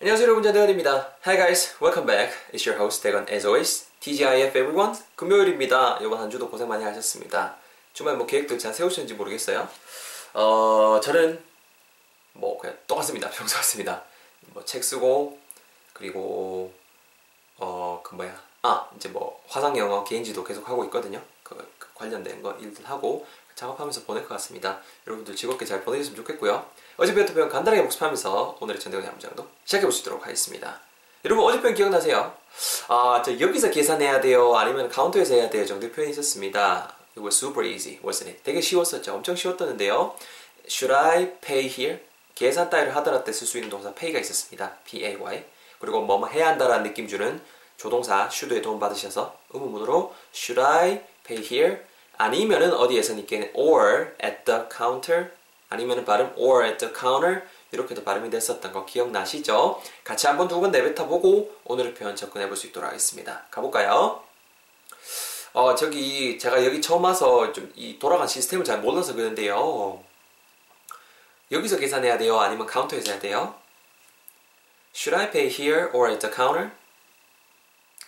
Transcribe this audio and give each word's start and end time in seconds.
안녕하세요 0.00 0.24
여러분 0.28 0.42
전 0.42 0.54
대건입니다. 0.54 1.14
Hi 1.26 1.36
guys, 1.36 1.76
welcome 1.82 2.06
back. 2.06 2.34
It's 2.54 2.66
your 2.66 2.80
host 2.82 3.02
대건 3.02 3.26
as 3.28 3.44
always. 3.46 3.86
TGIF 4.00 4.56
everyone. 4.56 4.98
금요일입니다. 5.14 5.98
이번 6.00 6.18
한 6.20 6.30
주도 6.30 6.48
고생 6.48 6.68
많이 6.68 6.82
하셨습니다. 6.84 7.56
주말 7.92 8.16
뭐 8.16 8.26
계획도 8.26 8.56
잘 8.56 8.72
세우셨는지 8.72 9.12
모르겠어요. 9.14 9.68
어 10.32 11.00
저는 11.02 11.42
뭐 12.32 12.56
그냥 12.58 12.78
똑같습니다. 12.86 13.28
평소 13.36 13.56
같습니다. 13.56 14.02
뭐 14.54 14.64
책 14.64 14.82
쓰고 14.84 15.38
그리고 15.92 16.72
어 17.58 18.00
그 18.02 18.14
뭐야 18.14 18.42
아 18.62 18.88
이제 18.96 19.08
뭐 19.10 19.42
화상 19.48 19.76
영어 19.76 20.02
개인지도 20.04 20.42
계속 20.44 20.66
하고 20.66 20.82
있거든요. 20.84 21.22
그, 21.42 21.54
그 21.78 21.88
관련된 21.94 22.42
거 22.42 22.52
일들 22.54 22.88
하고 22.88 23.26
작업하면서 23.60 24.04
보낼 24.04 24.22
것 24.22 24.30
같습니다. 24.36 24.80
여러분들 25.06 25.36
즐겁게 25.36 25.66
잘 25.66 25.82
보내셨으면 25.82 26.16
좋겠고요. 26.16 26.64
어제 26.96 27.14
배웠던 27.14 27.34
표현 27.34 27.48
간단하게 27.48 27.82
복습하면서 27.82 28.58
오늘의 28.60 28.80
전대건의 28.80 29.10
함정도 29.10 29.46
시작해 29.64 29.84
보시도록 29.84 30.24
하겠습니다. 30.24 30.80
여러분 31.24 31.44
어제 31.44 31.60
표현 31.60 31.74
기억나세요? 31.74 32.32
아, 32.88 33.22
저 33.24 33.38
여기서 33.38 33.70
계산해야 33.70 34.20
돼요? 34.22 34.56
아니면 34.56 34.88
카운터에서 34.88 35.34
해야 35.34 35.50
돼요? 35.50 35.66
정도 35.66 35.90
표현이 35.90 36.12
있었습니다. 36.12 36.94
It 37.16 37.20
was 37.20 37.36
super 37.36 37.66
easy, 37.66 37.98
wasn't 38.00 38.28
it? 38.28 38.42
되게 38.42 38.60
쉬웠었죠. 38.60 39.14
엄청 39.14 39.36
쉬웠던데요. 39.36 40.14
Should 40.66 40.94
I 40.94 41.38
pay 41.40 41.66
here? 41.66 42.00
계산 42.34 42.70
따위를 42.70 42.96
하더라 42.96 43.24
때 43.24 43.32
쓸 43.32 43.46
수 43.46 43.58
있는 43.58 43.68
동사 43.68 43.92
pay가 43.92 44.18
있었습니다. 44.20 44.72
P-A-Y. 44.84 45.44
그리고 45.78 46.00
뭐뭐 46.00 46.28
해야 46.28 46.48
한다라는 46.48 46.84
느낌 46.84 47.06
주는 47.06 47.40
조동사 47.76 48.28
should에 48.32 48.62
도움 48.62 48.78
받으셔서 48.80 49.36
의문문으로 49.50 50.14
Should 50.34 50.60
I 50.60 51.02
pay 51.24 51.44
here? 51.44 51.89
아니면은 52.24 52.74
어디에서 52.74 53.14
니께 53.14 53.50
or 53.54 54.12
at 54.22 54.44
the 54.44 54.60
counter 54.70 55.30
아니면은 55.70 56.04
발음 56.04 56.34
or 56.36 56.66
at 56.66 56.76
the 56.76 56.92
counter 56.94 57.42
이렇게도 57.72 58.04
발음이 58.04 58.28
됐었던 58.28 58.72
거 58.72 58.84
기억나시죠? 58.84 59.80
같이 60.04 60.26
한번 60.26 60.46
두 60.46 60.60
번 60.60 60.70
내뱉어 60.70 61.06
보고 61.06 61.56
오늘의 61.64 61.94
표현 61.94 62.14
접근해 62.14 62.46
볼 62.46 62.56
수 62.58 62.66
있도록 62.66 62.88
하겠습니다. 62.88 63.44
가볼까요? 63.50 64.22
어, 65.54 65.74
저기 65.74 66.38
제가 66.38 66.62
여기 66.66 66.82
처음 66.82 67.04
와서 67.04 67.52
좀 67.54 67.72
이 67.74 67.98
돌아간 67.98 68.28
시스템을 68.28 68.66
잘 68.66 68.80
몰라서 68.80 69.14
그런데요. 69.14 70.02
여기서 71.50 71.78
계산해야 71.78 72.18
돼요? 72.18 72.38
아니면 72.38 72.66
카운터에서 72.66 73.12
해야 73.12 73.20
돼요? 73.20 73.54
Should 74.94 75.16
I 75.18 75.30
pay 75.30 75.48
here 75.48 75.88
or 75.94 76.10
at 76.10 76.20
the 76.20 76.34
counter? 76.34 76.70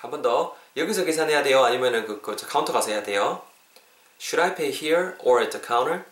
한 0.01 0.11
번 0.11 0.21
더. 0.21 0.55
여기서 0.77 1.05
계산해야 1.05 1.43
돼요? 1.43 1.65
아니면은 1.65 2.07
그, 2.07 2.21
그 2.21 2.37
카운터 2.47 2.73
가서 2.75 2.91
해야 2.91 3.03
돼요? 3.03 3.43
Should 4.23 4.41
I 4.41 4.55
pay 4.55 4.70
here 4.70 5.17
or 5.19 5.42
at 5.42 5.51
the 5.51 5.61
counter? 5.61 6.05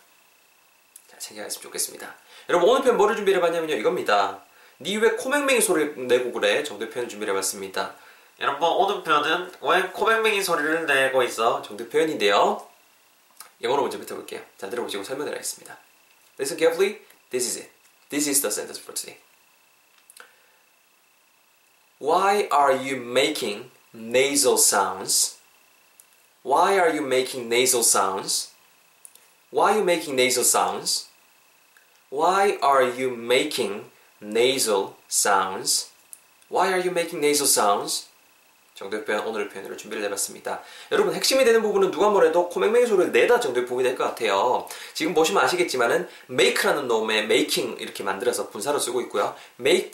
자, 1.07 1.17
생각했으면 1.21 1.63
좋겠습니다. 1.63 2.13
여러분 2.49 2.69
오늘 2.69 2.83
표현 2.83 2.97
뭐를 2.97 3.15
준비해 3.15 3.41
봤냐면요 3.41 3.77
이겁니다. 3.77 4.43
니왜 4.81 5.13
코맹맹이 5.13 5.61
소리를 5.61 6.09
내고 6.09 6.33
그래? 6.33 6.65
정도 6.65 6.91
표현 6.91 7.09
준비해 7.09 7.33
봤습니다. 7.33 7.95
여러분 8.41 8.69
오늘 8.69 9.05
표현은 9.05 9.53
왜 9.61 9.83
코맹맹이 9.93 10.43
소리를 10.43 10.87
내고 10.87 11.23
있어? 11.23 11.63
정도 11.63 11.89
표현인데요. 11.89 12.67
영어로 13.63 13.83
먼저 13.83 13.99
뱉어볼게요. 13.99 14.41
잘 14.59 14.71
들어보시고 14.71 15.05
설명을 15.05 15.33
하겠습니다. 15.33 15.79
Listen 16.37 16.59
carefully. 16.59 17.03
This 17.31 17.47
is 17.47 17.59
it. 17.59 17.71
This 18.09 18.29
is 18.29 18.41
the 18.43 18.51
sentence 18.51 18.83
for 18.83 18.93
today. 18.93 19.21
Why 22.01 22.49
are 22.51 22.75
you 22.75 22.97
making 22.97 23.71
nasal 23.95 24.55
sounds? 24.57 25.40
Why 26.43 26.79
are 26.79 26.91
you 26.91 27.03
making 27.03 27.49
nasal 27.49 27.83
sounds? 27.83 28.53
Why 29.51 29.73
are 29.73 29.79
you 29.79 29.83
making 29.85 30.17
nasal 30.17 30.45
sounds? 30.45 31.09
Why 32.11 32.59
are 32.63 32.85
you 32.85 33.11
making 33.15 33.91
nasal 34.21 34.97
sounds? 35.09 35.91
Why 36.49 36.73
are 36.73 36.81
you 36.81 36.91
making 36.91 37.21
nasal 37.21 37.47
sounds? 37.47 38.07
정도의 38.75 39.05
표현, 39.05 39.27
오늘의 39.27 39.51
표현으로 39.51 39.77
준비를 39.77 40.03
해봤습니다. 40.05 40.63
여러분, 40.91 41.15
핵심이 41.15 41.45
되는 41.45 41.61
부분은 41.61 41.91
누가 41.91 42.09
뭐래도 42.09 42.49
코맹맹이 42.49 42.87
소리를 42.87 43.13
내다 43.13 43.39
정도의 43.39 43.67
부분이 43.67 43.87
될 43.87 43.95
것 43.95 44.05
같아요. 44.05 44.67
지금 44.95 45.13
보시면 45.13 45.45
아시겠지만은 45.45 46.09
make라는 46.31 46.89
놈의 46.89 47.25
making 47.25 47.83
이렇게 47.83 48.03
만들어서 48.03 48.49
분사로 48.49 48.79
쓰고 48.79 49.03
있고요. 49.03 49.37
make 49.61 49.93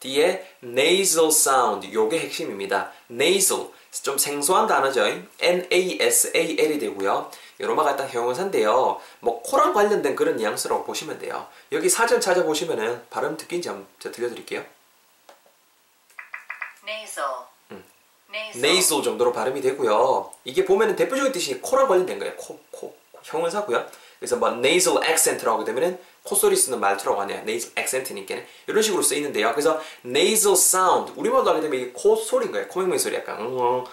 뒤에 0.00 0.44
nasal 0.64 1.28
sound 1.28 1.94
요게 1.94 2.18
핵심입니다. 2.18 2.90
nasal 3.08 3.68
좀 4.00 4.16
생소한 4.16 4.66
단어죠. 4.66 5.04
N-A-S-A-L이 5.40 6.78
되고요. 6.78 7.30
로마가 7.58 7.90
일단 7.90 8.08
형용사인데요. 8.08 9.00
뭐 9.20 9.42
코랑 9.42 9.74
관련된 9.74 10.16
그런 10.16 10.36
뉘앙스라고 10.36 10.84
보시면 10.84 11.18
돼요. 11.18 11.46
여기 11.70 11.88
사전 11.88 12.20
찾아보시면은 12.20 13.02
발음 13.10 13.36
듣기인지 13.36 13.68
한번 13.68 13.86
들려드릴게요. 13.98 14.64
nasal, 16.84 17.28
nasal, 18.30 18.64
nasal 18.64 19.02
정도로 19.04 19.32
발음이 19.32 19.60
되고요. 19.60 20.32
이게 20.44 20.64
보면은 20.64 20.96
대표적인 20.96 21.30
뜻이 21.30 21.60
코랑 21.60 21.86
관련된 21.86 22.18
거예요. 22.18 22.34
코, 22.36 22.58
코, 22.70 22.96
코 23.12 23.20
형용사고요. 23.22 23.86
그래서 24.18 24.36
뭐 24.36 24.48
nasal 24.48 25.04
accent라고 25.04 25.64
되면은 25.64 26.00
콧소리 26.24 26.54
쓰는 26.56 26.78
말투라고 26.80 27.20
하네요. 27.22 27.38
nasal 27.40 27.72
accent니까는 27.76 28.44
이런 28.68 28.82
식으로 28.82 29.02
쓰이는데요. 29.02 29.50
그래서 29.52 29.80
nasal 30.04 30.54
sound 30.56 31.12
우리말로 31.16 31.48
하게 31.50 31.60
되면 31.62 31.80
이게 31.80 31.90
콧소리인 31.92 32.52
거예요. 32.52 32.68
코맹맹 32.68 32.98
소리 32.98 33.16
약간 33.16 33.40
음, 33.40 33.58
음, 33.58 33.86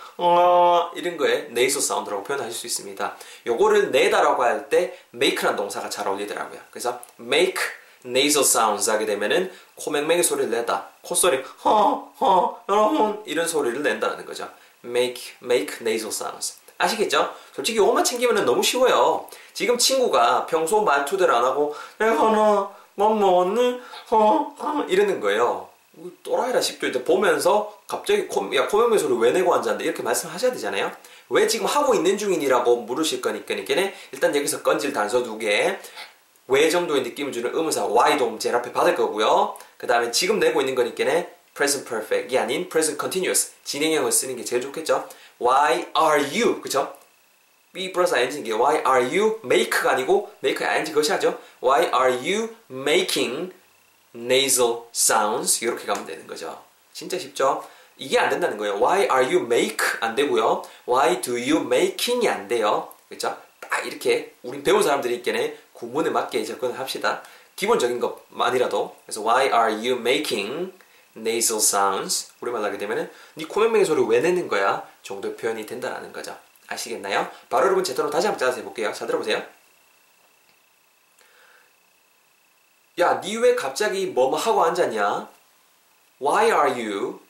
이런 0.96 1.18
거에 1.18 1.48
nasal 1.50 1.84
sound라고 1.84 2.24
표현하실 2.24 2.54
수 2.54 2.68
있습니다. 2.68 3.16
요거를 3.48 3.92
내다라고 3.92 4.44
할 4.44 4.70
때 4.70 4.98
make라는 5.14 5.58
동사가 5.58 5.90
잘 5.90 6.08
어울리더라고요. 6.08 6.60
그래서 6.70 7.00
make 7.20 7.56
nasal 8.06 8.46
sounds 8.46 8.90
하게 8.90 9.06
되면은 9.06 9.52
코맹맹이 9.76 10.22
소리를 10.24 10.50
내다 10.52 10.90
콧소리 11.02 11.44
허허 11.66 12.64
여러분 12.70 13.24
이런 13.26 13.48
소리를 13.48 13.82
낸다는 13.82 14.26
거죠. 14.26 14.48
make 14.86 15.34
make 15.44 15.78
nasal 15.82 16.10
sounds 16.14 16.60
아시겠죠? 16.80 17.34
솔직히 17.54 17.78
요것만 17.78 18.04
챙기면 18.04 18.46
너무 18.46 18.64
쉬워요. 18.64 19.28
지금 19.54 19.78
친구가 19.78 20.48
평소 20.48 20.82
말투대로 20.82 21.36
안 21.36 21.44
하고 21.44 21.76
내가 22.00 22.14
나뭐 22.14 22.74
먹었니? 22.96 23.82
어, 24.10 24.56
어 24.58 24.86
이러는 24.88 25.20
거예요. 25.20 25.68
또라이라 26.24 26.62
싶죠. 26.62 26.88
이제 26.88 27.04
보면서 27.04 27.78
갑자기 27.86 28.26
코, 28.28 28.56
야 28.56 28.68
코맹맹 28.68 28.98
소리 28.98 29.16
왜 29.20 29.32
내고 29.32 29.54
앉았는데 29.54 29.84
이렇게 29.84 30.02
말씀하셔야 30.02 30.52
되잖아요. 30.54 30.92
왜 31.30 31.46
지금 31.48 31.66
하고 31.66 31.94
있는 31.94 32.18
중인이라고 32.18 32.78
물으실 32.78 33.22
거니까 33.22 33.54
일단 34.12 34.36
여기서 34.36 34.64
건질 34.64 34.94
단서 34.94 35.24
두 35.24 35.38
개. 35.38 35.78
왜 36.48 36.70
정도의 36.70 37.04
느낌을 37.04 37.32
주는 37.32 37.54
의문사 37.54 37.86
Y도 37.86 38.40
제일 38.40 38.56
앞에 38.56 38.72
받을 38.72 38.96
거고요. 38.96 39.56
그 39.78 39.86
다음에 39.86 40.10
지금 40.10 40.40
내고 40.40 40.62
있는 40.62 40.74
거니까 40.74 41.04
present 41.54 41.88
perfect이 41.88 42.40
아닌 42.40 42.70
present 42.70 43.00
continuous 43.00 43.52
진행형을 43.66 44.12
쓰는 44.12 44.36
게 44.36 44.44
제일 44.44 44.62
좋겠죠. 44.62 45.08
Why 45.42 45.86
are 45.98 46.22
you? 46.24 46.62
그쵸? 46.62 46.94
B 47.72 47.92
플러스 47.92 48.16
ing인 48.16 48.44
게 48.44 48.52
Why 48.52 48.78
are 48.78 49.18
you 49.18 49.40
make가 49.44 49.92
아니고 49.92 50.34
make 50.44 50.66
ing 50.66 50.92
그것이 50.92 51.12
하죠. 51.14 51.40
Why 51.64 51.86
are 51.86 52.14
you 52.14 52.56
making 52.70 53.54
nasal 54.16 54.84
sounds? 54.94 55.64
이렇게 55.64 55.86
가면 55.86 56.06
되는 56.06 56.26
거죠. 56.28 56.62
진짜 56.94 57.18
쉽죠? 57.18 57.64
이게 57.98 58.18
안 58.18 58.30
된다는 58.30 58.58
거예요. 58.58 58.76
Why 58.76 59.02
are 59.04 59.26
you 59.26 59.46
make 59.46 59.86
안 60.02 60.16
되고요. 60.16 60.64
Why 60.88 61.22
do 61.22 61.34
you 61.34 61.62
making이 61.62 62.28
안 62.28 62.48
돼요. 62.48 62.92
그렇죠? 63.08 63.38
딱 63.62 63.86
이렇게 63.86 64.34
우리 64.42 64.64
배운 64.64 64.82
사람들이 64.82 65.16
있겠네 65.16 65.58
구문에 65.74 66.10
맞게 66.10 66.44
접근을 66.44 66.80
합시다. 66.80 67.22
기본적인 67.56 68.00
것만이라도 68.00 68.96
그래서 69.06 69.22
Why 69.22 69.46
are 69.48 69.74
you 69.74 70.00
making 70.00 70.74
nasal 71.18 71.62
sounds? 71.62 72.32
우리말 72.42 72.64
하게 72.64 72.78
되면은 72.78 73.12
네 73.36 73.46
코맹맹이 73.46 73.86
소리 73.86 74.02
왜 74.08 74.20
내는 74.22 74.48
거야? 74.48 74.88
정도의 75.04 75.36
표현이 75.36 75.66
된다는 75.66 76.12
거죠. 76.14 76.38
아시겠나요? 76.68 77.30
바로 77.50 77.66
여러분 77.66 77.84
제대로 77.84 78.10
다시 78.10 78.28
한번 78.28 78.40
짜서 78.40 78.58
해볼게요. 78.60 78.94
잘 78.94 79.08
들어보세요. 79.08 79.44
야, 83.00 83.22
니 83.24 83.38
왜 83.38 83.56
갑자기 83.56 84.08
뭐뭐 84.08 84.38
하고 84.38 84.64
앉았냐? 84.66 85.30
Why 86.22 86.46
are 86.48 86.72
you? 86.72 87.22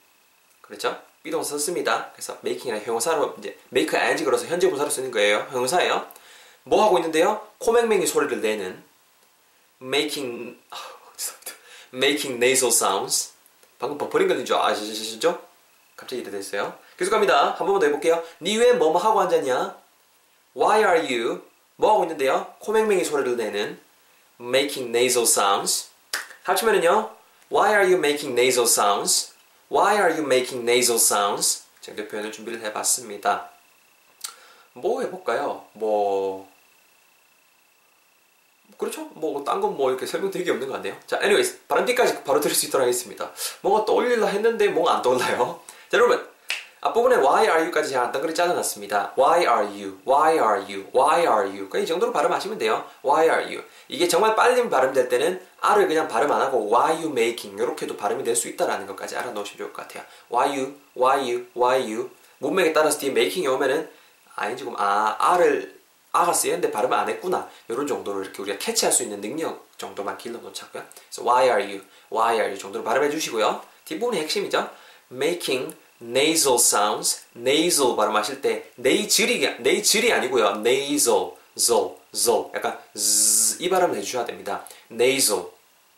그렇죠? 0.62 1.00
비동사 1.22 1.52
썼습니다. 1.52 2.12
그래서 2.14 2.38
making이나 2.44 2.80
형용사로 2.80 3.36
이제 3.38 3.58
make 3.72 3.98
ing 4.00 4.24
걸어서 4.26 4.46
현재 4.48 4.68
분사로 4.70 4.90
쓰는 4.90 5.12
거예요. 5.12 5.48
형용사예요. 5.52 6.08
뭐 6.64 6.84
하고 6.84 6.98
있는데요? 6.98 7.48
코맹맹이 7.60 8.08
소리를 8.08 8.42
내는 8.42 8.84
making 9.82 10.58
아, 10.72 10.78
making 11.94 12.44
nasal 12.44 12.72
sounds 12.74 13.34
방금 13.80 13.98
버퍼링 13.98 14.28
걸린 14.28 14.46
줄 14.46 14.56
아시죠? 14.58 15.42
갑자기 15.96 16.22
이래 16.22 16.32
됐어요. 16.32 16.78
계속 16.98 17.12
갑니다. 17.12 17.52
한 17.52 17.58
번만 17.60 17.80
더 17.80 17.86
해볼게요. 17.88 18.24
니 18.42 18.58
왜 18.58 18.74
뭐뭐 18.74 18.98
하고 18.98 19.22
앉았냐? 19.22 19.76
Why 20.56 20.80
are 20.84 21.00
you? 21.14 21.42
뭐 21.78 21.92
하고 21.94 22.04
있는데요? 22.04 22.54
코맹맹이 22.60 23.04
소리를 23.06 23.38
내는 23.38 23.80
making 24.40 24.90
nasal 24.96 25.26
sounds. 25.26 25.90
합치면은요. 26.44 27.12
Why 27.52 27.72
are 27.72 27.86
you 27.86 27.98
making 27.98 28.34
nasal 28.40 28.66
sounds? 28.68 29.34
Why 29.72 29.96
are 29.96 30.12
you 30.14 30.24
making 30.24 30.70
nasal 30.70 30.98
sounds? 30.98 31.64
정도 31.82 32.08
표현을 32.08 32.32
준비를 32.32 32.62
해봤습니다. 32.62 33.50
뭐 34.74 35.02
해볼까요? 35.02 35.66
뭐 35.74 36.49
그렇죠? 38.80 39.02
뭐 39.14 39.44
딴 39.44 39.60
건 39.62 39.76
뭐 39.76 39.90
이렇게 39.92 40.06
설명드릴 40.06 40.46
게 40.46 40.52
없는 40.52 40.68
거 40.68 40.74
같네요. 40.74 40.96
자, 41.06 41.18
anyways 41.18 41.60
발음 41.68 41.86
뒤까지 41.86 42.24
바로 42.24 42.40
들을 42.40 42.56
수 42.56 42.66
있도록 42.68 42.84
하겠습니다. 42.84 43.30
뭐가 43.62 43.84
떠올리려 43.86 44.26
했는데 44.26 44.70
뭐가 44.70 44.96
안 44.96 45.02
떠올라요. 45.02 45.60
자, 45.90 45.98
여러분 45.98 46.26
앞부분에 46.82 47.18
why 47.18 47.44
are 47.44 47.62
you까지 47.64 47.90
제가 47.90 48.04
간단히 48.04 48.34
짜놔놨습니다. 48.34 49.14
why 49.20 49.42
are 49.42 49.66
you, 49.68 50.00
why 50.08 50.32
are 50.36 50.62
you, 50.64 50.86
why 50.96 51.20
are 51.20 51.46
you. 51.50 51.68
그이 51.68 51.86
정도로 51.86 52.14
발음하시면 52.14 52.58
돼요. 52.58 52.86
why 53.04 53.26
are 53.28 53.44
you. 53.44 53.62
이게 53.90 54.08
정말 54.08 54.34
빨리 54.34 54.70
발음될 54.70 55.10
때는 55.10 55.42
r을 55.60 55.88
그냥 55.90 56.08
발음 56.08 56.32
안 56.32 56.40
하고 56.42 56.70
why 56.74 56.96
you 56.96 57.10
making 57.12 57.62
이렇게도 57.62 57.98
발음이 57.98 58.24
될 58.24 58.34
수 58.34 58.48
있다라는 58.48 58.88
것까지 58.88 59.18
알아놓으시면 59.18 59.58
좋을 59.58 59.74
것 59.74 59.82
같아요. 59.88 60.06
why 60.32 60.58
you, 60.58 60.74
why 60.96 61.20
you, 61.20 61.48
why 61.54 61.82
you. 61.82 62.10
문맥에 62.38 62.72
따라서 62.72 62.98
뒤에 62.98 63.10
making이 63.12 63.46
오면은 63.50 63.90
아 64.38 64.56
지금 64.56 64.74
아 64.78 65.18
r을 65.20 65.79
아가 66.12 66.34
쓰였는데 66.34 66.72
발음을 66.72 66.98
안 66.98 67.10
했구나. 67.10 67.48
이런 67.68 67.86
정도로 67.86 68.24
이렇게 68.24 68.42
우리가 68.42 68.58
캐치할 68.58 68.92
수 68.92 69.04
있는 69.04 69.22
능력 69.22 69.68
정도만 69.78 70.18
길러 70.18 70.40
놓자고요. 70.40 70.84
그래서 71.10 71.22
why 71.22 71.44
are 71.46 71.64
you, 71.64 71.82
why 72.12 72.34
are 72.36 72.48
you 72.48 72.58
정도로 72.58 72.84
발음해 72.84 73.10
주시고요. 73.10 73.62
뒷부분이 73.86 74.20
핵심이죠. 74.22 74.70
making 75.12 75.76
nasal 76.02 76.56
sounds, 76.56 77.26
nasal 77.36 77.96
발음하실 77.96 78.42
때 78.42 78.72
nasally, 78.80 79.44
nasally 79.60 80.14
아니고요. 80.14 80.58
nasal, 80.58 81.32
zo, 81.58 81.98
zo 82.16 82.52
약간 82.56 82.80
z, 82.96 83.64
이 83.64 83.70
발음을 83.70 83.98
해주셔야 83.98 84.26
됩니다. 84.26 84.66
nasal, 84.92 85.48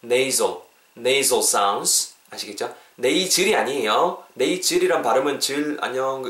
nasal, 0.03 0.57
nasal 0.97 1.43
sounds 1.43 2.15
아시겠죠? 2.29 2.73
nasally 2.97 3.55
아니에요. 3.55 4.23
nasal이란 4.35 5.01
발음은 5.01 5.39
질 5.39 5.77
안녕 5.81 6.23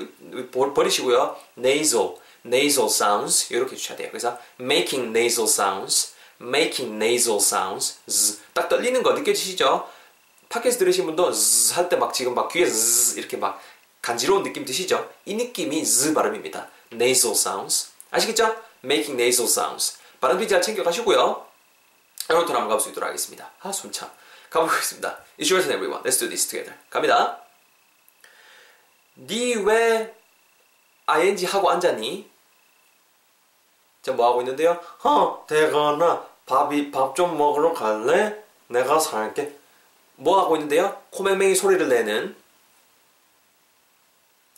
버리시고요. 0.51 1.37
nasal, 1.57 2.15
nasal 2.45 2.87
sounds 2.89 3.53
이렇게 3.53 3.75
주셔야 3.75 3.97
돼요. 3.97 4.09
그래서 4.11 4.37
making 4.59 5.09
nasal 5.17 5.47
sounds, 5.47 6.13
making 6.41 6.95
nasal 6.95 7.37
sounds 7.37 7.99
z, 8.07 8.39
딱 8.53 8.67
떨리는 8.69 9.01
거 9.03 9.13
느껴지시죠? 9.13 9.87
팟캐스트 10.49 10.79
들으신 10.79 11.05
분도 11.05 11.31
할 11.73 11.87
때 11.89 11.95
막 11.97 12.13
지금 12.13 12.33
막 12.33 12.51
귀에 12.51 12.69
즈 12.69 13.17
이렇게 13.19 13.37
막 13.37 13.61
간지러운 14.01 14.43
느낌 14.43 14.65
드시죠? 14.65 15.09
이 15.25 15.35
느낌이 15.35 15.85
즈 15.85 16.13
발음입니다. 16.13 16.67
nasal 16.91 17.35
sounds. 17.35 17.91
아시겠죠? 18.09 18.55
making 18.83 19.21
nasal 19.21 19.49
sounds. 19.49 19.97
발음도 20.19 20.47
잘 20.47 20.61
챙겨가시고요. 20.61 21.45
여러분들 22.29 22.55
한번 22.55 22.69
가볼 22.69 22.79
수 22.81 22.89
있도록 22.89 23.07
하겠습니다. 23.07 23.51
아, 23.61 23.71
숨차. 23.71 24.11
가보겠습니다. 24.49 25.23
It's 25.39 25.51
your 25.51 25.61
turn, 25.63 25.71
everyone. 25.71 26.03
Let's 26.03 26.19
do 26.19 26.27
this 26.27 26.47
together. 26.47 26.77
갑니다. 26.89 27.41
니왜 29.17 30.13
ing 31.05 31.45
하고 31.45 31.69
앉았니? 31.69 32.30
자, 34.01 34.11
뭐 34.13 34.27
하고 34.29 34.41
있는데요? 34.41 34.79
어, 35.03 35.45
대건아, 35.47 36.25
밥이 36.45 36.91
밥 36.91 37.15
좀 37.15 37.37
먹으러 37.37 37.73
갈래? 37.73 38.43
내가 38.67 38.99
살게. 38.99 39.57
뭐 40.15 40.39
하고 40.41 40.55
있는데요? 40.55 41.01
코맹맹이 41.11 41.55
소리를 41.55 41.87
내는 41.87 42.35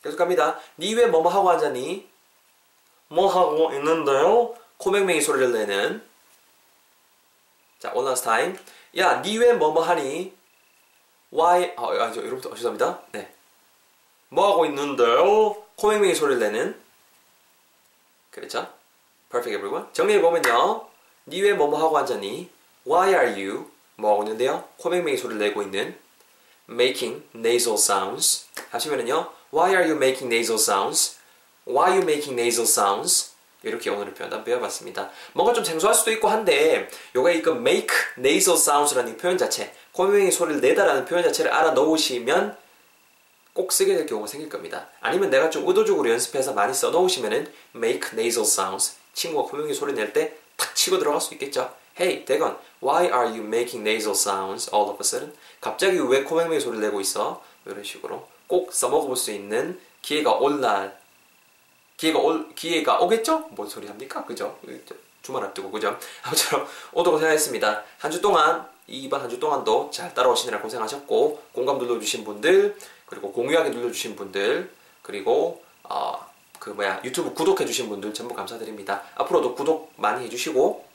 계속 0.04 0.18
갑니다. 0.18 0.60
니 0.78 0.94
왜 0.96 1.08
뭐뭐 1.08 1.30
하고 1.30 1.50
앉았니? 1.52 2.10
뭐 3.10 3.28
하고 3.28 3.72
있는데요? 3.74 4.54
코맹맹이 4.78 5.22
소리를 5.22 5.52
내는 5.54 6.06
자, 7.80 7.92
one 7.94 8.08
last. 8.10 8.30
야, 8.98 9.22
니 9.22 9.38
왜 9.38 9.54
뭐뭐 9.54 9.82
하니? 9.84 10.34
Why? 11.34 11.74
아, 11.78 11.88
아, 12.04 12.12
저, 12.12 12.22
여러분, 12.26 12.40
어, 12.52 12.56
죄송합니다. 12.56 13.02
네. 13.12 13.34
뭐 14.30 14.52
하고 14.52 14.66
있는데요? 14.66 15.54
코맹맹이 15.78 16.14
소리를 16.16 16.40
내는. 16.40 16.82
그렇죠? 18.32 18.68
Perfect, 19.34 19.56
everyone. 19.58 19.88
정리해보면요. 19.94 20.86
니 21.28 21.42
왜 21.42 21.54
뭐뭐 21.54 21.80
하고 21.80 21.98
앉았니? 21.98 22.50
Why 22.86 23.10
are 23.16 23.32
you? 23.32 23.66
뭐 23.96 24.12
하고 24.12 24.22
있는데요? 24.22 24.64
코맹맹이 24.78 25.18
소리를 25.18 25.40
내고 25.40 25.64
있는. 25.64 25.98
Making 26.70 27.24
nasal 27.34 27.76
sounds. 27.80 28.46
하시면은요. 28.70 29.32
Why 29.52 29.72
are 29.72 29.90
you 29.90 29.96
making 29.96 30.32
nasal 30.32 30.60
sounds? 30.60 31.18
Why 31.66 31.94
are 31.94 31.98
you 31.98 32.04
making 32.04 32.40
nasal 32.40 32.68
sounds? 32.68 33.34
이렇게 33.64 33.90
영어를 33.90 34.14
표현 34.14 34.32
한번 34.32 34.44
배워봤습니다. 34.44 35.10
뭔가 35.34 35.52
좀 35.54 35.64
생소할 35.64 35.96
수도 35.96 36.12
있고 36.12 36.28
한데 36.28 36.88
요가 37.16 37.32
이거 37.32 37.54
make 37.54 37.88
nasal 38.20 38.56
sounds라는 38.56 39.18
표현 39.18 39.40
자체 39.40 39.74
코맹이 39.94 40.30
소리를 40.32 40.62
내다라는 40.62 41.06
표현 41.06 41.24
자체를 41.24 41.52
알아 41.52 41.72
놓으시면 41.72 42.56
꼭 43.54 43.72
쓰게 43.72 43.96
될 43.96 44.06
경우가 44.06 44.28
생길 44.28 44.48
겁니다. 44.50 44.90
아니면 45.00 45.32
내가 45.32 45.50
좀 45.50 45.68
의도적으로 45.68 46.08
연습해서 46.12 46.54
많이 46.54 46.72
써 46.74 46.92
놓으시면은 46.92 47.52
make 47.76 48.10
nasal 48.14 48.46
sounds 48.46 48.98
친구가 49.14 49.50
코맹이 49.50 49.74
소리 49.74 49.94
낼 49.94 50.14
때 50.14 50.38
탁 50.58 50.76
치고 50.76 51.00
들어갈 51.00 51.20
수 51.20 51.34
있겠죠. 51.34 51.74
Hey, 52.00 52.26
대건, 52.26 52.58
why 52.82 53.06
are 53.06 53.26
you 53.28 53.42
making 53.44 53.88
nasal 53.88 54.16
sounds 54.16 54.70
all 54.74 54.90
of 54.90 54.98
a 54.98 55.02
sudden? 55.02 55.34
갑자기 55.62 55.98
왜 56.00 56.24
코맹맹이 56.24 56.60
소리를 56.60 56.84
내고 56.86 57.02
있어? 57.02 57.44
이런 57.66 57.84
식으로 57.84 58.28
꼭 58.48 58.72
써먹어볼 58.74 59.16
수 59.16 59.32
있는 59.32 59.80
기회가 60.02 60.34
올라 60.34 60.92
기회가 61.98 62.20
올 62.20 62.54
기회가 62.56 63.00
오겠죠? 63.00 63.48
뭔 63.52 63.68
소리 63.70 63.88
합니까? 63.88 64.24
그죠? 64.26 64.60
주말 65.22 65.44
앞두고 65.46 65.72
그죠? 65.72 65.98
아무쪼록 66.24 66.68
오도록 66.94 67.20
생각했습니다. 67.20 67.84
한 68.00 68.12
주 68.12 68.22
동안 68.22 68.68
이번 68.88 69.22
한 69.22 69.30
주 69.30 69.40
동안도 69.40 69.90
잘 69.92 70.14
따라오시느라 70.14 70.60
고생하셨고 70.62 71.42
공감 71.54 71.78
눌러주신 71.78 72.26
분들 72.26 72.78
그리고 73.06 73.32
공유하기 73.32 73.70
눌러주신 73.70 74.16
분들 74.16 74.72
그리고 75.02 75.64
어, 75.84 76.28
그 76.64 76.70
뭐야 76.70 77.02
유튜브 77.04 77.34
구독해주신 77.34 77.90
분들 77.90 78.14
전부 78.14 78.34
감사드립니다. 78.34 79.04
앞으로도 79.16 79.54
구독 79.54 79.92
많이 79.98 80.24
해주시고 80.24 80.86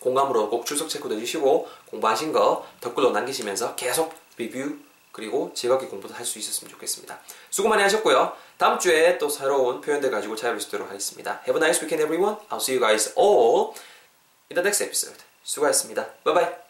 공감으로 0.00 0.50
꼭 0.50 0.66
출석 0.66 0.88
체크도 0.88 1.14
해주시고 1.14 1.68
공부하신 1.90 2.32
거 2.32 2.66
댓글로 2.80 3.12
남기시면서 3.12 3.76
계속 3.76 4.12
리뷰 4.36 4.76
그리고 5.12 5.52
즐겁게 5.54 5.86
공부도 5.86 6.12
할 6.12 6.26
수 6.26 6.40
있었으면 6.40 6.72
좋겠습니다. 6.72 7.20
수고 7.50 7.68
많이 7.68 7.82
하셨고요. 7.82 8.32
다음 8.58 8.80
주에 8.80 9.16
또 9.18 9.28
새로운 9.28 9.80
표현들 9.80 10.10
가지고 10.10 10.34
찾아뵙도록 10.34 10.88
하겠습니다. 10.88 11.40
Have 11.46 11.54
a 11.54 11.64
nice 11.64 11.80
weekend 11.80 12.02
everyone. 12.02 12.36
I'll 12.50 12.56
see 12.60 12.76
you 12.76 12.80
guys 12.80 13.14
all 13.16 13.74
in 14.50 14.56
the 14.56 14.62
next 14.62 14.82
episode. 14.82 15.22
수고하셨습니다. 15.44 16.04
Bye 16.24 16.34
bye. 16.34 16.65